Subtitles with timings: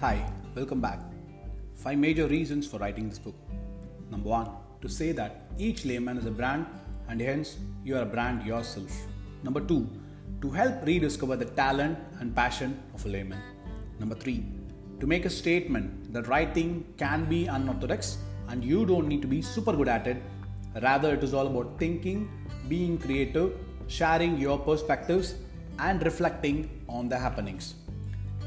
[0.00, 0.24] Hi,
[0.56, 0.98] welcome back.
[1.74, 3.34] Five major reasons for writing this book.
[4.10, 4.48] Number one,
[4.80, 6.64] to say that each layman is a brand
[7.10, 8.90] and hence you are a brand yourself.
[9.42, 9.86] Number two,
[10.40, 13.42] to help rediscover the talent and passion of a layman.
[13.98, 14.46] Number three,
[15.00, 18.16] to make a statement that writing can be unorthodox
[18.48, 20.22] and you don't need to be super good at it.
[20.80, 22.26] Rather, it is all about thinking,
[22.68, 23.52] being creative,
[23.86, 25.34] sharing your perspectives,
[25.78, 27.74] and reflecting on the happenings.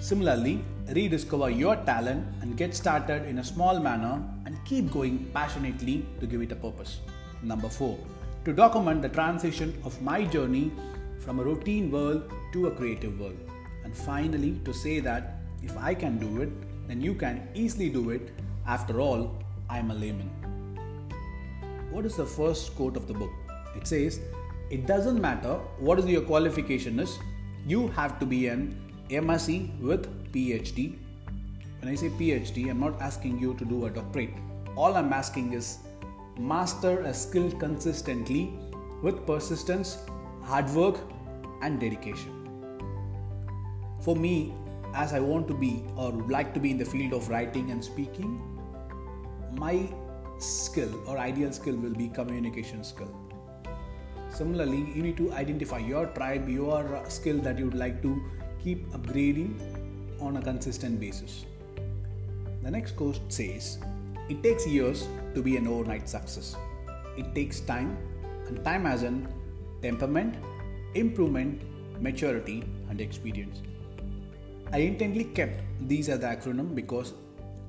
[0.04, 6.06] Similarly, rediscover your talent and get started in a small manner and keep going passionately
[6.20, 7.00] to give it a purpose.
[7.42, 7.98] Number 4.
[8.44, 10.74] To document the transition of my journey
[11.20, 13.38] from a routine world to a creative world.
[13.86, 16.50] And finally, to say that if I can do it,
[16.90, 18.32] then you can easily do it.
[18.68, 20.30] After all, I am a layman.
[21.92, 23.32] What is the first quote of the book?
[23.74, 24.20] It says,
[24.70, 27.18] It doesn't matter what is your qualification is,
[27.66, 30.96] you have to be an MSc with PhD.
[31.82, 34.34] When I say PhD, I'm not asking you to do a doctorate.
[34.76, 35.80] All I'm asking is
[36.40, 38.54] master a skill consistently
[39.02, 39.98] with persistence,
[40.42, 41.00] hard work,
[41.62, 42.32] and dedication.
[44.02, 44.54] For me,
[44.95, 47.72] as I want to be or would like to be in the field of writing
[47.72, 48.42] and speaking,
[49.58, 49.90] my
[50.40, 53.14] skill or ideal skill will be communication skill.
[54.30, 58.22] Similarly, you need to identify your tribe, your skill that you would like to
[58.64, 59.52] keep upgrading
[60.22, 61.45] on a consistent basis.
[62.64, 63.78] The next quote says,
[64.30, 66.55] It takes years to be an overnight success.
[67.17, 67.97] It takes time,
[68.47, 69.28] and time as in
[69.81, 70.36] temperament,
[70.95, 71.61] improvement,
[72.02, 73.61] maturity, and experience.
[74.72, 77.14] I intently kept these as the acronym because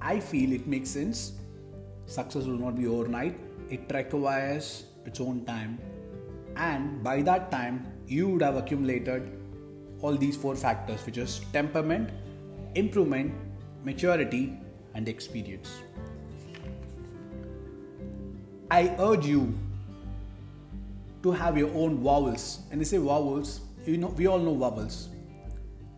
[0.00, 1.32] I feel it makes sense.
[2.06, 3.36] Success will not be overnight,
[3.68, 5.78] it requires its own time,
[6.56, 9.43] and by that time, you would have accumulated
[10.04, 12.10] all these four factors, which is temperament,
[12.74, 13.32] improvement,
[13.84, 14.52] maturity,
[14.94, 15.70] and experience.
[18.70, 19.54] I urge you
[21.22, 22.60] to have your own vowels.
[22.70, 25.08] And I say vowels, you know, we all know vowels,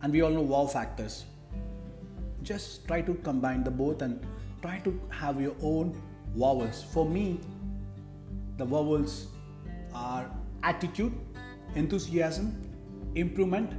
[0.03, 1.25] and we all know wow factors.
[2.43, 4.25] Just try to combine the both and
[4.63, 6.01] try to have your own
[6.37, 6.85] vowels.
[6.95, 7.41] For me,
[8.57, 9.27] the vowels
[9.93, 10.31] are
[10.63, 11.13] attitude,
[11.75, 12.55] enthusiasm,
[13.17, 13.73] improvement,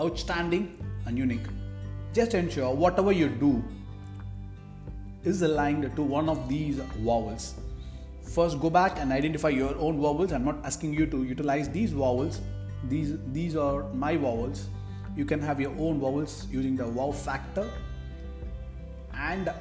[0.00, 1.46] outstanding, and unique.
[2.12, 3.62] Just ensure whatever you do
[5.24, 7.54] is aligned to one of these vowels.
[8.22, 10.32] First, go back and identify your own vowels.
[10.32, 12.40] I'm not asking you to utilize these vowels.
[12.88, 14.68] These these are my vowels.
[15.16, 17.68] You can have your own vowels using the wow factor
[19.14, 19.52] and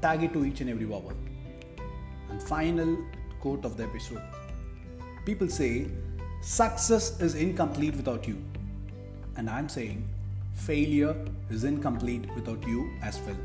[0.00, 1.12] tag it to each and every vowel.
[2.30, 2.96] And final
[3.40, 4.22] quote of the episode.
[5.26, 5.88] People say
[6.40, 8.38] success is incomplete without you.
[9.38, 10.06] And I'm saying
[10.52, 11.16] failure
[11.48, 13.36] is incomplete without you as well.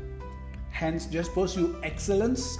[0.70, 2.58] Hence, just pursue excellence.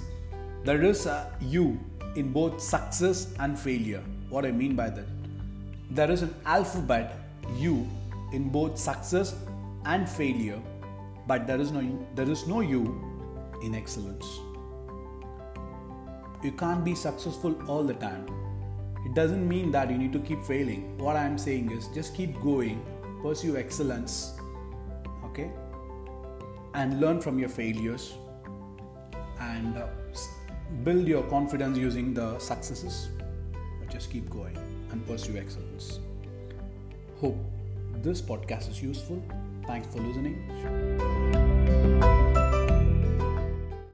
[0.63, 1.81] There is a you
[2.15, 4.03] in both success and failure.
[4.31, 5.07] What I mean by that?
[5.91, 7.19] There is an alphabet
[7.57, 7.89] you
[8.33, 9.35] in both success
[9.85, 10.61] and failure,
[11.27, 11.83] but there is no
[12.15, 12.83] there is no you
[13.63, 14.27] in excellence.
[16.45, 18.27] You can't be successful all the time.
[19.05, 20.97] It doesn't mean that you need to keep failing.
[20.99, 22.85] What I'm saying is just keep going,
[23.25, 24.35] pursue excellence,
[25.25, 25.51] okay?
[26.75, 28.19] And learn from your failures
[29.41, 29.87] and uh,
[30.83, 33.09] build your confidence using the successes.
[33.81, 34.59] But just keep going
[34.91, 36.01] and pursue excellence.
[37.23, 37.39] Hope
[38.03, 39.23] this podcast is useful.
[39.67, 40.37] Thanks for listening.